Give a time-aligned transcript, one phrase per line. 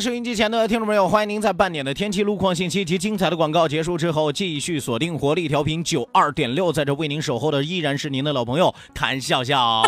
[0.00, 9.82] 收音机前的听众朋友，欢迎您在半点的天气、路况信息及精彩的广告结束之后，继续锁定活力调频九二点六，在这为您守候的依然是您的老朋友谭笑笑。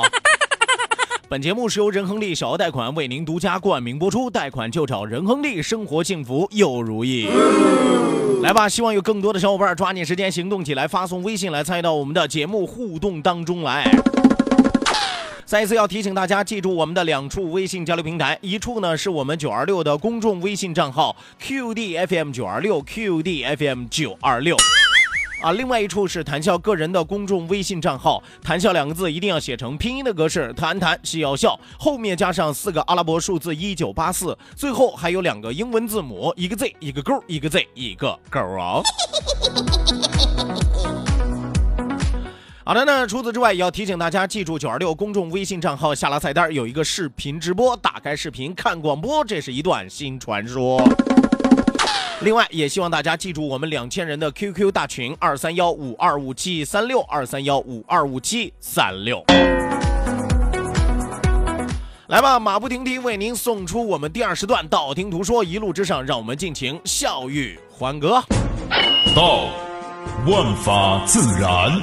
[1.30, 7.26] 本节目是由仁亨利小额贷款为您独家冠名播出，贷款就找仁亨利，生活幸福又如意。
[8.42, 13.90] 来吧，希望有更多的小伙伴抓紧时间行动起来，发送微信来参与到我们的节目互动当中来。
[15.52, 24.56] 再一次要提醒大家，记住我们的两处微信交流平台，一处呢是我们九二六的公众微信账号 QDFM 九二六 QDFM 九二六，
[25.42, 38.80] 啊，另外一处是谈笑个人的公众微信账号，谈笑两个字一定要写成拼音的格式，谈谈是要笑，后面加上四个阿拉伯数字一九八四，最后还有两个英文字母，一个 Z 一个勾，一个 Z 一个勾啊。
[42.64, 50.80] 好的呢，除此之外，也要提醒大家记住九二六公众微信账号下拉菜单有一个视频直播，打开视频看广播，这是一段新传说。
[52.20, 59.24] 另外，也希望大家记住我们两千人的 QQ 大群二三幺五二五七三六二三幺五二五七三六。
[62.06, 68.22] 来吧，马不停蹄为您送出我们第二时段，道听途说，一路之上，让我们尽情笑语欢歌。
[69.16, 69.46] 道，
[70.28, 71.82] 万法自然。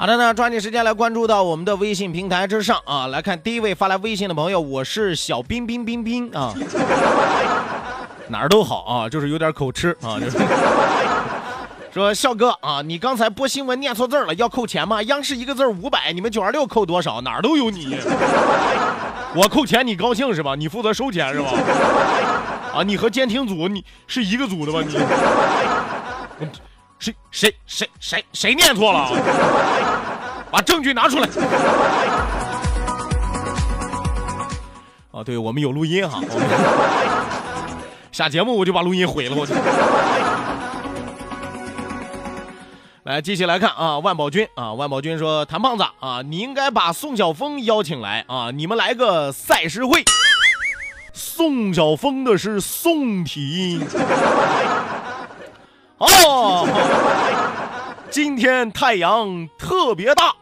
[0.00, 3.08] 好的呢，抓紧时间来关注到我们的微信平台之上啊！
[3.08, 6.54] 来看第一位发来微信的朋友，我是小冰冰冰冰啊，
[8.30, 10.14] 哪儿都好啊，就是有点口吃啊。
[10.20, 10.38] 就是
[11.92, 15.02] 说笑哥啊，你刚才播新闻念错字了，要扣钱吗？
[15.02, 17.20] 央视一个字五百，你们九二六扣多少？
[17.22, 17.98] 哪儿都有你，
[19.34, 20.54] 我扣钱你高兴是吧？
[20.54, 21.50] 你负责收钱是吧？
[22.72, 24.96] 啊，你和监听组你是一个组的吧你？
[26.98, 29.10] 谁谁谁谁谁念错了？
[30.50, 31.28] 把证据拿出来！
[35.12, 36.20] 啊，对，我们有录音哈。
[38.10, 39.54] 下节目我就把录音毁了，我就。
[43.04, 50.02] 来，继续来看啊，万宝军啊，万宝军说：“谭胖子啊，你应该把宋晓峰邀请来啊，你们来个赛诗会。”
[51.14, 53.80] 宋晓峰的是宋体。
[55.98, 56.66] 哦，
[58.10, 60.34] 今天太阳特别大，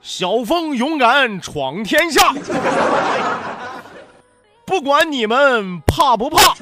[0.00, 2.34] 小风勇敢闯天下，
[4.64, 6.54] 不管你们怕不怕，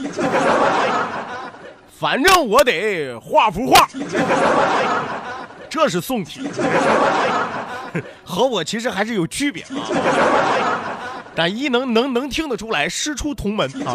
[1.99, 3.89] 反正我得画幅画。
[5.69, 6.49] 这是宋体，
[8.25, 9.69] 和我其实还是有区别啊，
[11.35, 13.93] 但一能能能听得出来师出同门啊。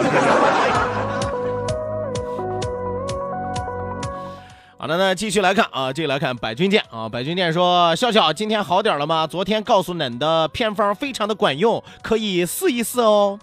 [4.81, 7.10] 好的，那继续来看啊，继续来看百军舰啊。
[7.10, 9.28] 百军舰说：“笑笑，今天好点了吗？
[9.28, 13.38] 昨天告诉恁的偏方非常的管用，可以试一试哦。”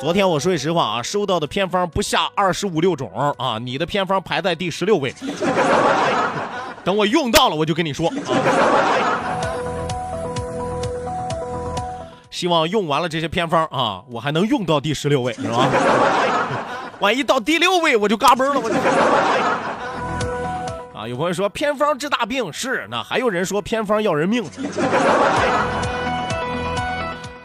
[0.00, 5.14] 昨天我说句实话啊，收到的偏方不下二十五六种啊，你的偏方排在第十六位。
[6.82, 8.08] 等我用到了，我就跟你说。
[8.08, 8.14] 啊。
[12.28, 15.68] 希望用完了这些偏方啊，我还能用到第十六位，是吧？
[16.98, 18.74] 万一到第六位我就嘎嘣了，我就。
[21.00, 24.44] 啊，有朋友说偏方治大病是，那还有人说偏方要人命。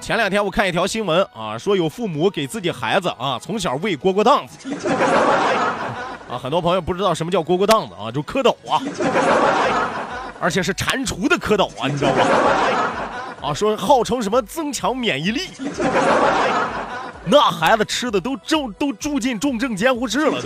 [0.01, 4.75] 前两天我看一条新闻啊，说有父母给自己孩子啊从小喂蝈蝈档子。
[6.29, 8.81] 啊，很多朋友不知道什么叫蝈蝈档子啊，就蝌蚪啊，
[10.41, 12.27] 而且是蟾蜍的蝌蚪啊，你知道吧？
[13.41, 15.47] 啊，说号称什么增强免疫力，
[17.23, 20.41] 那孩子吃的都重都住进重症监护室了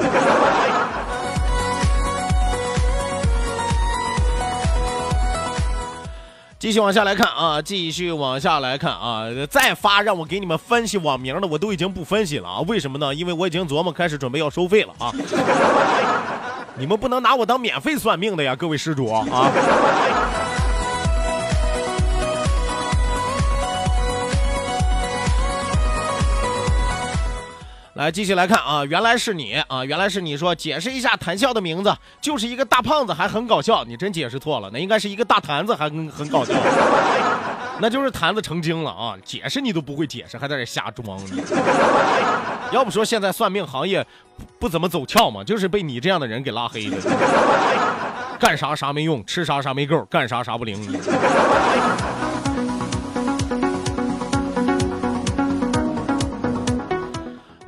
[6.60, 12.60] 继续往下来看啊，继续往下来看啊，再发让我给你们分析网名的，我都已经不分析了啊。
[12.68, 13.16] 为什么呢？
[13.16, 15.10] 因为我已经琢磨开始准备要收费了啊。
[16.78, 19.26] 你们不能拿我当免费算命的呀，各位施主啊。
[28.00, 33.84] 来，继续来看啊，原来是你啊，原来是你说解释一下谈笑的名字，就是一个大胖子，还很搞笑。
[33.84, 36.54] 你真解释错了，那应该是一个大坛子，还很很搞笑。
[37.82, 39.16] 那就是坛子成精了啊！
[39.26, 41.44] 解释你都不会解释，还在这瞎装呢。
[42.72, 44.06] 要不说现在算命行业
[44.58, 46.96] 不怎么走俏嘛，就是被你这样的人给拉黑的。
[48.40, 50.82] 干啥啥没用，吃啥啥没够，干啥啥不灵。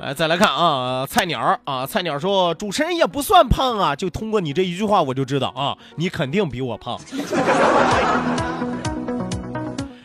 [0.02, 6.98] 来，再来看啊，菜鸟啊，菜鸟说主持人也不算胖啊，就通过你这一句话，我就知道啊，你肯定比我胖，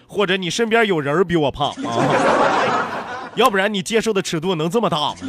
[0.07, 2.05] 或者你身边有人比我胖啊，
[3.33, 5.15] 要不然你接受的尺度能这么大吗？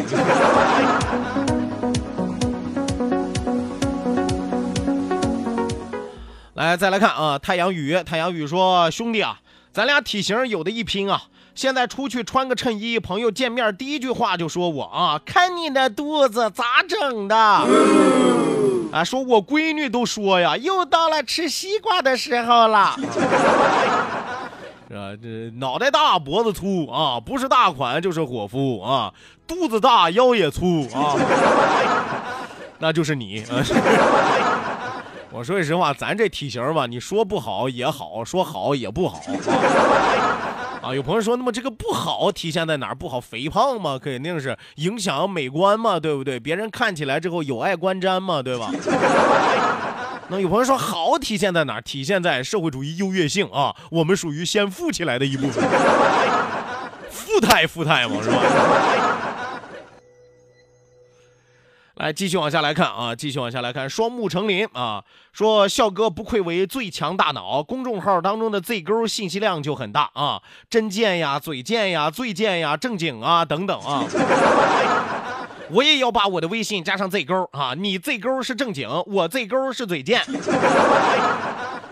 [6.52, 9.40] 来，再来看啊，太阳雨，太阳雨说兄弟啊，
[9.72, 11.22] 咱俩体型有的一拼啊。
[11.58, 17.36] 现在出去穿个衬衣，朋友见面第一句话就说我啊，看你的肚子咋整的？
[18.92, 22.94] 啊，说我闺女都说呀，又到了吃西瓜的时候了。
[24.88, 25.10] 是吧？
[25.20, 29.12] 这脑袋大脖子粗啊，不是大款就是伙夫啊，
[29.44, 31.16] 肚子大腰也粗啊，
[32.78, 33.44] 那就是你。
[35.32, 39.20] 我说句实话，咱这体型吧，你说不好也好，说好也不好。
[40.88, 42.94] 啊，有朋友说，那么这个不好体现在哪儿？
[42.94, 46.40] 不好，肥胖嘛，肯定是影响美观嘛，对不对？
[46.40, 48.70] 别人看起来之后有碍观瞻嘛，对吧？
[50.30, 51.82] 那有朋友说好体现在哪儿？
[51.82, 55.62] 体现在社会主义优越性啊，我们属于先富起来的一部分，
[57.12, 58.36] 富态富态嘛，是吧？
[61.98, 65.02] 来继续往下来看啊，继续往下来看，双目成林啊，
[65.32, 70.40] 说笑哥不愧为最强大脑，公众号当中的 Z 勾信息量就很大啊，
[70.70, 74.04] 真贱呀，嘴贱呀，最贱呀，正经啊等等啊，
[75.70, 80.22] 我也要把我的微信加上 Z 勾啊，你 Z 勾是正经，我 Z 勾是嘴贱，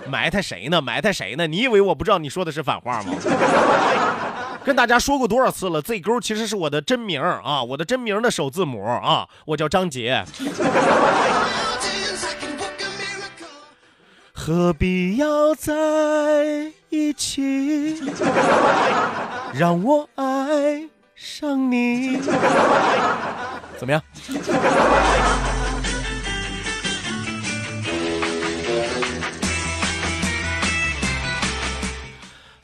[0.09, 0.81] 埋汰谁呢？
[0.81, 1.49] 埋汰谁呢？
[1.49, 3.13] 你以为我不知道你说的是反话吗？
[4.67, 10.25] 跟大家说过多少次了？Z 勾其实是我的真名啊，我的真名的首字母啊，我叫张杰。
[14.33, 15.73] 何必要在
[16.89, 18.03] 一起？
[19.55, 22.19] 让我爱上你。
[23.79, 24.03] 怎么样？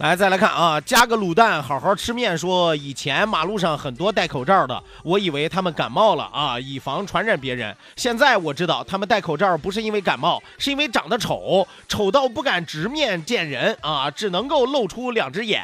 [0.03, 2.37] 来，再来看啊，加个卤蛋，好好吃面。
[2.37, 7.73] 说以前马路上很多戴口罩的，我以为他们感冒了啊，以防传染别人。
[7.95, 15.63] 现在我知道他们戴口罩不是因为感冒，是因为长得丑，丑到不敢直面见人啊，只能够露出两只眼。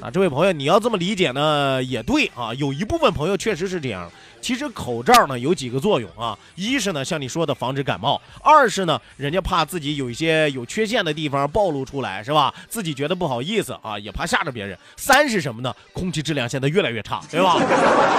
[0.00, 4.10] 啊，这位朋友，你要这么理解呢，也对啊，有一部分朋友确实是这样。
[4.42, 12.52] 其实口罩呢有几个作用啊，一是呢像你说的防止感冒，二是呢人家怕自己有一些有缺陷的地方暴露出来，是吧？
[12.68, 14.76] 自己觉得不好意思啊，也怕吓着别人。
[14.96, 15.72] 三是什么呢？
[15.92, 17.56] 空气质量现在越来越差，对吧？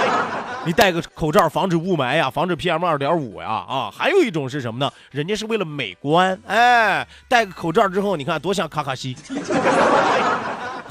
[0.66, 4.90] 你戴个口罩防止雾霾呀，防止 PM 二点五呀，啊，还有一种是什么呢？
[5.10, 9.14] 人家是为了美观，哎，戴个口罩之后，你看多像卡卡西。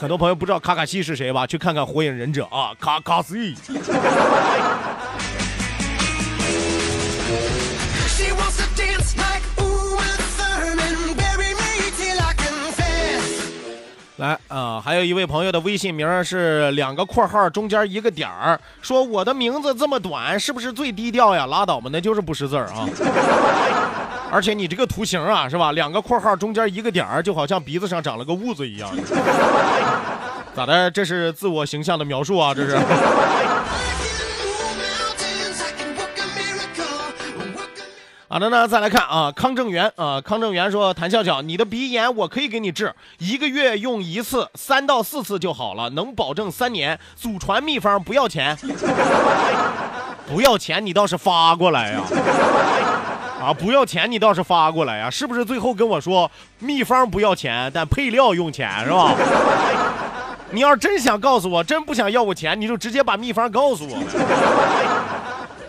[0.04, 1.48] 很多朋友不知道卡卡西是谁吧？
[1.48, 3.56] 去看看《火影忍者》啊，卡卡西。
[14.18, 21.46] 来啊，还有一位朋友的微信名是两个括号中间一个点儿，说我的名字这么短，是不是最低调呀？
[21.46, 22.90] 拉倒吧，那就是不识字儿啊。
[24.34, 25.74] 而且你这个图形啊，是吧？
[25.74, 28.90] 两个括号中间一个点儿，就好像鼻子上长了个痦子一样。
[30.58, 30.90] 咋的？
[30.90, 32.52] 这是自我形象的描述啊？
[32.52, 32.76] 这是。
[38.28, 47.00] 好的呢，再来看啊，康正元啊，康正元说，谭笑笑，你的鼻炎我可以给你治，一个月用一次，三到四次就好了，能保证三年。
[47.16, 48.58] 祖传秘方，不要钱，
[50.28, 52.02] 不要钱，你倒是发过来呀！
[53.44, 55.10] 啊不要钱，你倒是发过来呀！
[55.10, 59.14] 是不是最后跟我说秘方不要钱，但配料用钱是吧？
[60.52, 63.98] 你要是真想告诉我，真不想要我钱，你就直接把秘方告诉我。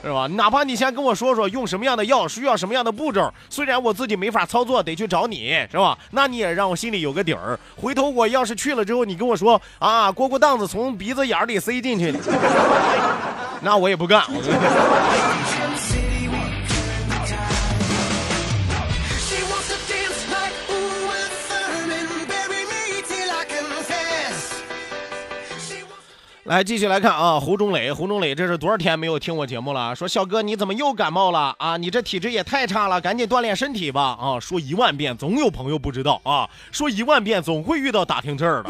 [0.02, 0.26] 是吧？
[0.36, 5.96] 哪怕你先跟我说说用什么样的药，需要什么样的步骤，虽然我自己没法操作，得去找你，是吧？
[6.10, 7.58] 那你也让我心里有个底儿。
[7.74, 12.14] 回头我要是去了之后，你跟我说啊，蝈蝈档子从鼻子眼里塞进去，
[13.62, 14.22] 那我也不干。
[26.44, 29.96] 来，继续来看啊，胡忠磊，胡忠磊，这是多少天没有听我节目了？
[29.96, 31.78] 说笑哥，你怎么又感冒了啊？
[31.78, 34.14] 你这体质也太差了，赶紧锻炼身体吧！
[34.20, 36.46] 啊，说一万遍，总有朋友不知道啊。
[36.70, 38.68] 说一万遍，总会遇到打听这儿的。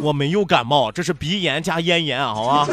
[0.00, 2.66] 我没有感冒，这是鼻炎加咽炎，好吧？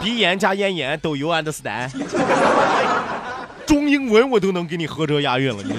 [0.00, 1.90] 鼻炎加咽炎都 you understand？
[3.66, 5.74] 中英文我都能给你合辙押韵了，你。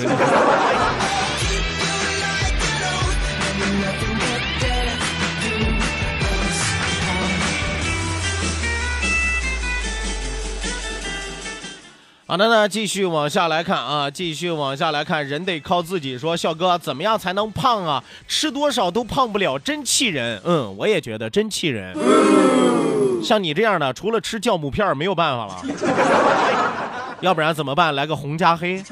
[12.27, 16.17] 好的呢，继续往下来看啊，继续往下来看，人得靠自己。
[16.17, 18.03] 说笑哥，怎么样才能胖啊？
[18.27, 20.41] 吃多少都胖不了，真气人。
[20.43, 21.95] 嗯，我也觉得真气人。
[23.23, 25.61] 像你这样的，除了吃酵母片没有办法了。
[27.21, 27.93] 要不然怎么办？
[27.93, 28.83] 来个红加黑。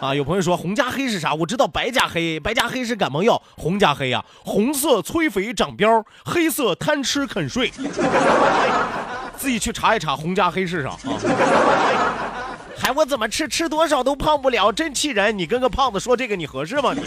[0.00, 1.32] 啊，有朋友说红加黑是啥？
[1.32, 7.70] 我知道白加黑，白加黑是感冒药，红加黑呀，红色催肥长膘，黑色贪吃肯睡。
[9.38, 10.98] 自己去查一查红加黑是啥啊？
[12.76, 15.36] 还我怎么吃吃多少都胖不了，真气人！
[15.36, 16.92] 你跟个胖子说这个你合适吗？
[16.94, 17.02] 你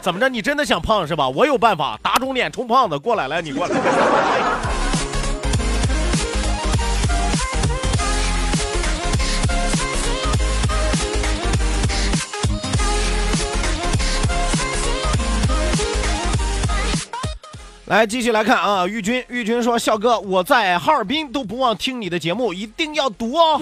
[0.00, 0.28] 怎么着？
[0.28, 1.28] 你真的想胖是吧？
[1.28, 3.74] 我有办法，打肿脸充胖子，过来来，你过来。
[17.86, 23.60] 来，继续来看啊，玉军，玉军说：“笑哥，我在哈尔滨都不忘听你的节目，一定要读哦。”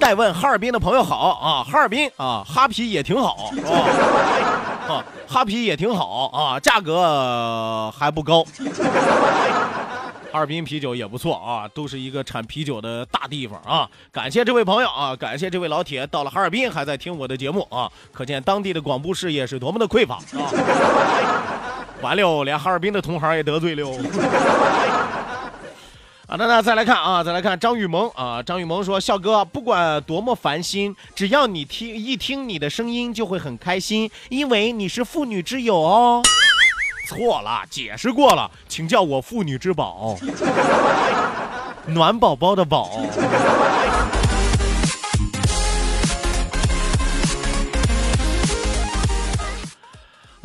[0.00, 3.50] 代问哈尔滨的朋友好啊，哈尔滨啊，哈啤也挺好
[4.88, 8.42] 啊，哈啤也挺好啊，价格还不高。
[10.32, 13.86] 哈尔滨啤酒也不错啊，都是一个产啤酒的大地方啊。
[14.10, 20.48] 感谢这位朋友啊，感谢这位老铁到了哈尔滨还在听我的节目啊，可见当地的广播事业是多么的匮乏啊。
[22.00, 23.90] 完了，连哈尔滨的同行也得罪了。
[26.26, 36.22] 啊，那那再来看啊，再来看张雨萌啊，张雨萌说：“笑哥，不管多么烦心，只要你听一听你的声音，就会很开心，因为你是妇女之友哦。”
[37.08, 40.16] 错了，解释过了，请叫我妇女之宝，
[41.86, 42.98] 暖宝宝的宝。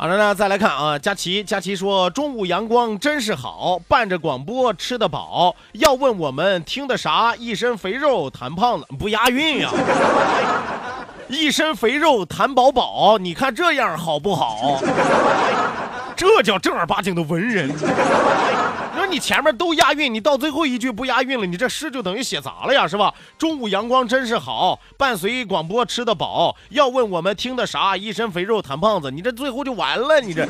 [0.02, 5.54] 好了呢，再来看啊，佳琪，佳琪说中午阳光真是好，伴着广播吃得饱。
[5.74, 7.36] 要问我们听的啥？
[7.36, 9.70] 一身肥肉谈胖子，不押韵呀。
[11.30, 14.82] 一身肥肉谈饱饱，你看这样好不好？
[16.16, 17.72] 这叫正儿八经的文人。
[19.12, 23.12] 你前面都押韵，你到最后一句不押韵了，你这诗就等于写砸了呀，是吧？
[23.36, 26.56] 中午阳光真是好，伴随广播吃得饱。
[26.70, 27.94] 要问我们听的啥？
[27.94, 30.48] 一身肥肉谈胖子，你这最后就完了，你这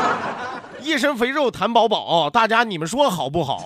[0.80, 3.62] 一身肥肉谈饱饱，大家你们说好不好？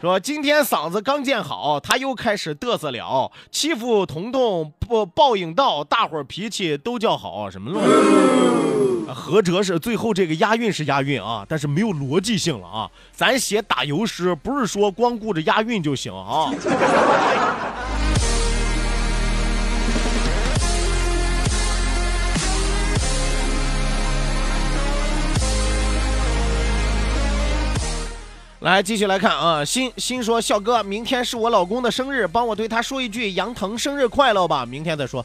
[0.00, 7.84] 说今天嗓子刚见好，他又开始嘚瑟了，欺负彤彤不报应到，大伙儿脾气都叫好，什么乱？
[9.12, 12.88] 何哲是最后这个押韵是押韵啊，但是没有逻辑性了啊！
[13.10, 16.52] 咱写打油诗，不是说光顾着押韵就行啊。
[28.60, 34.66] 来，继续来看啊，新新说笑哥，明天是我老公的生日，帮我对他说一句杨腾生日快乐吧。
[34.66, 35.24] 明天再说，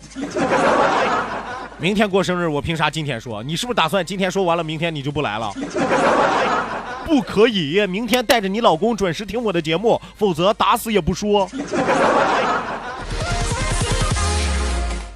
[1.80, 3.42] 明天过生日，我凭啥今天说？
[3.42, 5.52] 你是不是打算今天说完了，明天你就不来了？
[7.08, 11.50] 不可以，明天带着你老公准时听我的节目，否则打死也不说。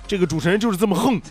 [0.07, 1.21] 这个主持人就是这么横。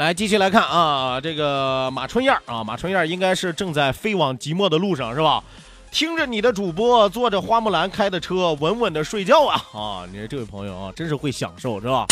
[0.00, 5.44] 来，继续来看啊，这个马春燕啊，马春燕应该是正在飞往即墨的路上，是吧？
[5.90, 10.08] 听着你的主播，坐着花木兰开的车，稳稳的睡觉啊啊！
[10.10, 12.06] 你说这位朋友啊，真是会享受，是吧？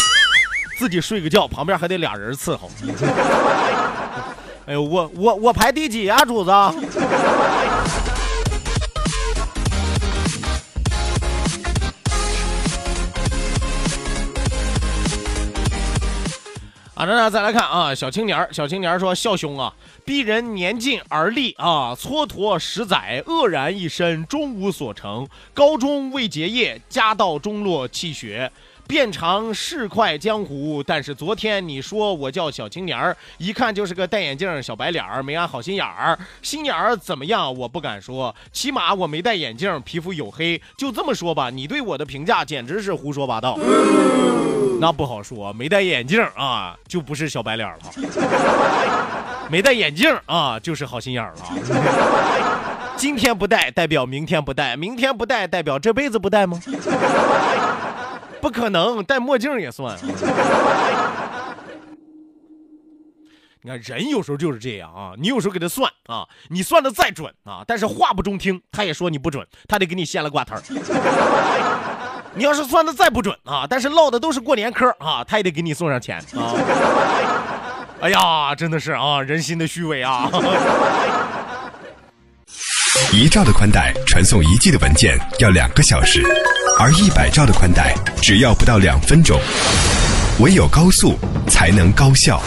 [0.79, 2.71] 自己睡个觉，旁边还得俩人伺候。
[4.67, 6.51] 哎呦，我我我排第几啊，主子？
[16.99, 19.73] 啊，那那再来看啊，小青年儿，小青年儿说：“孝兄啊，
[20.05, 25.25] 鄙人年近而立啊，蹉跎十载，愕然一身，终无所成。
[25.55, 28.51] 高中未结业，家道中落，弃学。”
[28.89, 36.19] 遍尝世侩江湖，但是昨天你说我叫小青年儿，一看就是个戴眼镜小白脸儿，没安好心眼儿。
[36.41, 37.55] 心眼儿怎么样？
[37.55, 40.59] 我不敢说，起码我没戴眼镜，皮肤黝黑。
[40.79, 43.59] 就这么说吧，你对我的评价简直是胡说八道。
[44.81, 47.77] 那不好说，没戴眼镜啊，就不是小白脸了；
[49.51, 51.35] 没戴眼镜啊，就是好心眼了。
[52.97, 56.59] 今天不戴，代表明天不戴；明天不戴，代表这辈子不戴吗？
[58.41, 59.97] 不可能，戴墨镜也算。
[63.61, 70.63] 你看人有时候就是这样啊，你有时候给他算啊，你算的再准啊，但是话不中听，他也说你不准，他得给你掀了挂摊
[72.35, 76.55] 你要是算的再不准啊，但是唠的都是过年嗑啊，他也得给你送上钱啊。
[78.01, 80.31] 哎呀，真的是啊，人心的虚伪啊。
[83.11, 86.23] 一兆的宽带传送一 G 的文件要两个小时。
[86.79, 89.41] 而一百兆的宽带只要不到两分钟，
[90.41, 92.41] 唯有高速才能高效。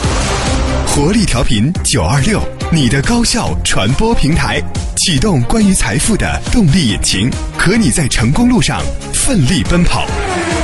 [0.88, 2.40] 活力调频九二六，
[2.72, 4.62] 你的高效传播平台，
[4.96, 10.06] 启动关于财富的动力引擎，和你在成功路上奋力奔跑。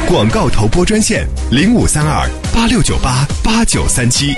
[0.08, 4.36] 广告投播专线零五三二八六九八八九三七。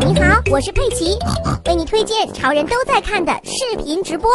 [0.00, 1.18] 你好，我是佩奇，
[1.66, 4.30] 为你推荐潮人都在看的视频直播。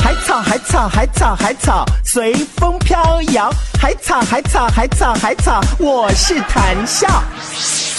[0.00, 3.50] 海草海草海草海草随风飘摇，
[3.80, 7.06] 海草海草海草海草，我是谈笑。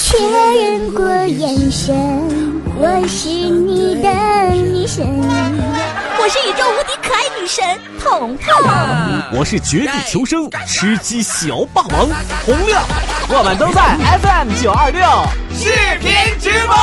[0.01, 1.95] 确认过眼神，
[2.77, 4.09] 我是你的
[4.53, 5.05] 女神，
[6.19, 6.93] 我是宇宙无敌
[7.43, 7.61] 女神
[8.01, 8.47] 彤彤，
[9.33, 12.07] 我是绝地求生吃鸡小霸王
[12.45, 12.81] 洪亮，
[13.27, 15.01] 我们都在 FM 九二六
[15.53, 16.73] 视频直播，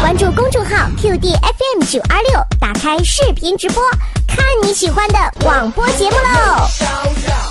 [0.00, 3.82] 关注公众号 QD FM 九二六，打开视频直播，
[4.28, 7.45] 看你喜欢的广播节目喽。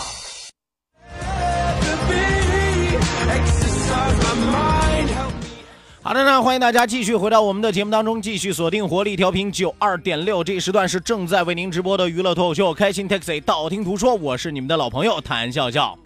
[6.06, 15.98] 好的呢，欢迎大家继续回到我们的节目当中，继续锁定活力调频九二点六，这一时段是正在为您直播的娱乐脱口秀《开心 Taxi》，道听途说，我是你们的老朋友谭笑笑。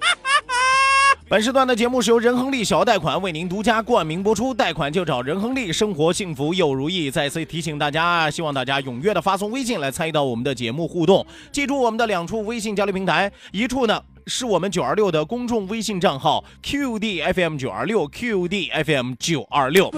[1.26, 7.10] 本时段的节目是由仁恒利小额贷款为您独家冠名播出，贷款就找仁恒利，生活幸福又如意。
[7.10, 14.02] 再次提醒大家，希望大家踊跃的发送微信来参与到我们的节目互动，记住我们的两处微信交流平台，一处呢。
[14.28, 19.88] 是我们九二六的公众微信账号 QDFM 九二六 QDFM 九二六，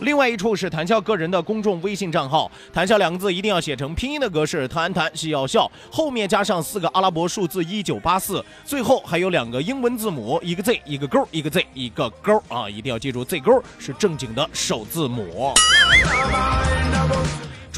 [0.00, 15.54] 另外一处是谈笑个人的公众微信账号，谈笑两个字一定要写成拼音的格式，谈谈是要笑，后面加上四个阿拉伯数字一九八四，最后还有两个英文字母，一个 Z 一个勾，一个 Z 一个勾啊，一定要记住 Z 勾是正经的首字母。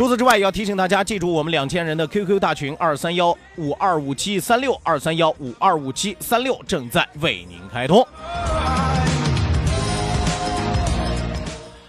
[0.00, 8.02] 除此之外，也要提醒大家记住我们两千人的 QQ 大群二三幺五二五七三六二三幺五二五七三六正在为您开通。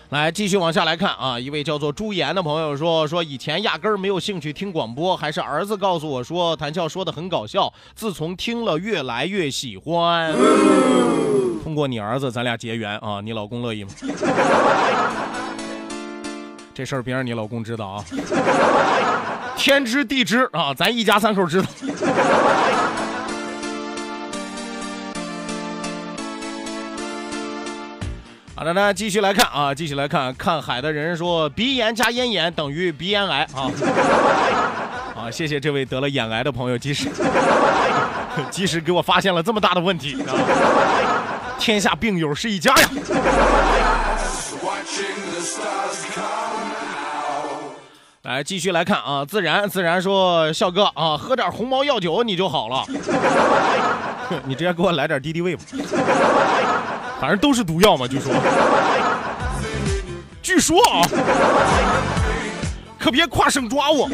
[0.10, 10.36] 来，继续往下来看啊，一位叫做朱岩的朋友说说以前压根儿没有兴趣听广播，还是儿子告诉我说谭笑说的很搞笑，自从听了越来越喜欢。
[11.64, 13.92] 通过你儿子，咱俩结缘啊，你老公乐意吗？
[16.82, 18.04] 这事儿别让你老公知道啊！
[19.56, 21.68] 天知地知啊，咱一家三口知道。
[28.56, 33.70] 好的，那继续来看啊，继续来看看海的人说，鼻炎加咽炎等于鼻咽癌啊！
[35.16, 37.08] 啊，谢谢这位得了眼癌的朋友，及时
[38.50, 40.34] 及时给我发现了这么大的问题啊！
[41.60, 42.90] 天下病友是一家呀！
[48.24, 52.86] 来继续来看啊，自然自然说笑哥啊，喝点红毛药酒你就好了。
[54.46, 55.64] 你直接给我来点敌敌畏吧，
[57.20, 58.32] 反正都是毒药嘛，据说。
[60.44, 61.02] 据说啊，
[63.00, 64.08] 可别跨省抓我。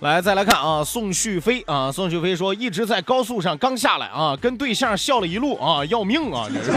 [0.00, 6.46] 来，再来看啊，宋旭飞啊，宋旭飞说一直在高速上刚下来啊，跟对象笑了一路啊，要命啊！
[6.48, 6.70] 这是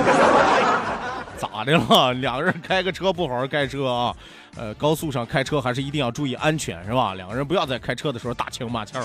[1.38, 2.12] 咋的了？
[2.16, 4.16] 两个人开个车不好好开车啊？
[4.56, 7.14] 呃，高速上开车还是一定要注意安全，是吧？
[7.14, 9.00] 两个人不要在开车的时候打情骂俏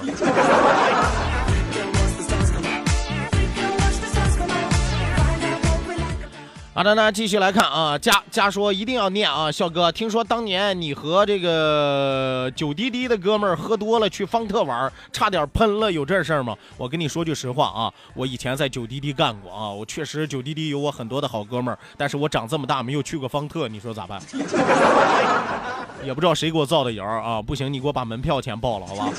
[6.76, 16.54] 好的，那继续来看啊，佳佳说一定要念啊，笑哥，听说当年你和这个酒滴滴的哥们儿喝多了去方特玩，差点喷了，有这事儿吗？
[16.76, 24.20] 我跟你说句实话啊，我以前在酒滴滴干过啊，我确实酒滴滴有我很多的好哥们儿，但是我长这么大没有去过方特，你说咋办？
[26.04, 29.10] 也不知道谁给我造的谣啊，不行，你给我把门票钱报了，好吧？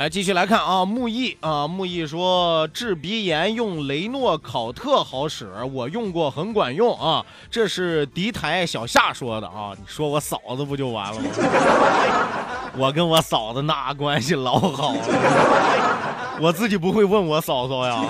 [0.00, 7.22] 来继续来看啊，木易啊，木易说治鼻炎用雷诺考特好使，我用过很管用啊。
[7.50, 11.28] 这是敌台小夏说的啊，你说我嫂子不就完了吗？
[12.78, 18.02] 我跟我嫂子那关系老好了，我自己不会问我嫂嫂呀。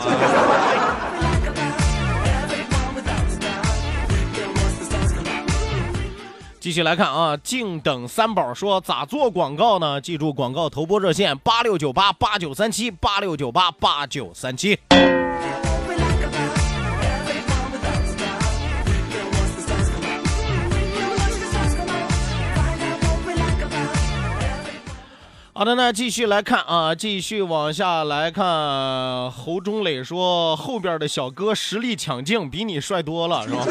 [6.60, 9.98] 继续来看啊，静等三宝说咋做广告呢？
[9.98, 14.78] 记住广告投播热线八六九八八九三七八六九八八九三七。
[25.54, 29.30] 好的，那继续来看啊，继续往下来看。
[29.30, 33.64] 侯忠磊说后边的小哥实力抢镜，比你帅多了，是吧？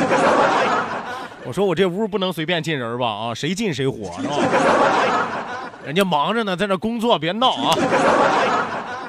[1.45, 3.07] 我说我这屋不能随便进人吧？
[3.07, 4.35] 啊，谁进谁火是吧？
[5.85, 7.75] 人家忙着呢，在那工作，别闹啊！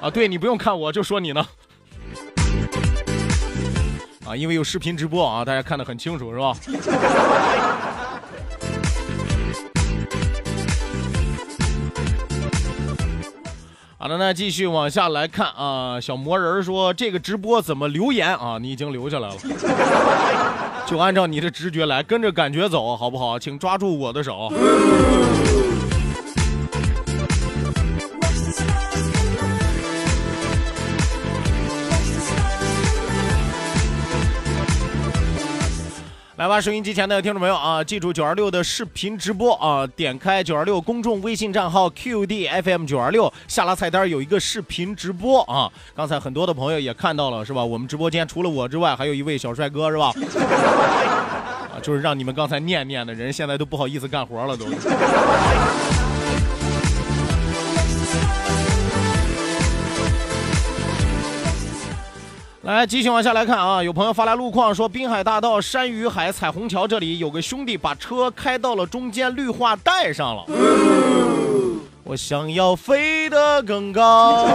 [0.02, 1.46] 啊，对你不用看我，就说你呢。
[4.26, 6.54] 啊，因为有视频直播啊，大家看得很清楚是吧？
[13.98, 16.00] 好的，那继续往下来看啊。
[16.00, 18.56] 小魔人说：“这个直播怎么留言啊？
[18.58, 19.34] 你已经留下来了。”
[20.90, 23.38] 就按照你的直觉来，跟着感觉走，好不好？
[23.38, 24.52] 请抓住我的手。
[36.40, 45.70] 来吧，收音机前的听众朋友啊，记住九二六的视频直播啊，点开九二六公众微信账号 QDFM 九二六，下拉菜单有一个视频直播啊。
[45.94, 47.62] 刚才很多的朋友也看到了是吧？
[47.62, 50.14] 我们直播间除了我之外，还有一位小帅哥是吧？
[51.74, 54.64] 啊，就是让你们刚才念念的人，现在都不好意思干活了都。
[62.62, 63.82] 来，继续往下来看啊！
[63.82, 70.44] 有朋友发来路况，说滨海大道山与海彩虹桥这里有个兄弟把车开到了中间绿化带上了。
[72.04, 74.46] 我想要飞得更高，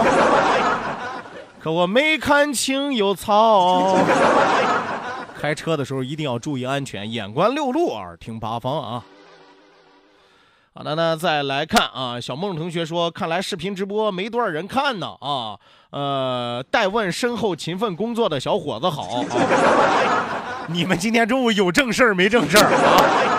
[1.58, 3.96] 可我没看清有草。
[5.36, 9.04] 开车的时候一定要注意安全，眼观六路，耳听八方啊！
[10.76, 15.56] 好的，那再来看啊，小梦同学说，看来视频直播没多少人看呢啊。
[15.90, 19.24] 呃，代问身后勤奋工作的小伙子好，
[20.68, 23.35] 你们今天中午有正事儿没正事儿啊？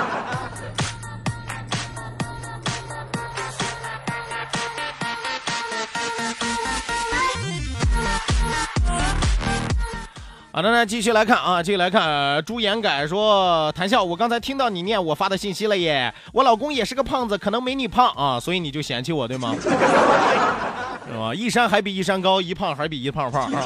[10.58, 12.44] 好的，那继续来看啊，继续来看。
[12.44, 16.12] 朱颜改说：“谭笑，我刚才听到你念我发的信息了耶。
[16.34, 19.54] 我老公也是个胖子，可能没你胖啊，所以你就嫌弃我，对吗？
[19.62, 19.70] 是
[21.16, 21.32] 吧？
[21.36, 23.62] 一山还比一山高，一胖还比一胖胖啊。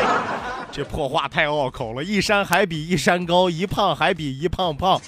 [0.72, 2.02] 这破话太拗口了。
[2.02, 4.98] 一山还比一山高，一胖还比一胖胖。”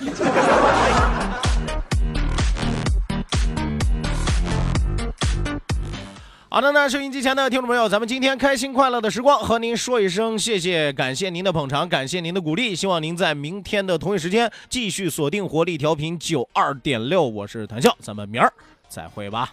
[6.56, 18.50] 好的，那收音机前的听众朋友，咱们今天开心快乐的时光和您说一声谢谢，感谢您的捧场，感谢您的鼓励，希望您在明天的同一时间继续锁定活力调频九二点六，我是谭笑，咱们明儿
[18.88, 19.52] 再会吧。